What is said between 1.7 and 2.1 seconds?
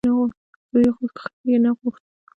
غوښت.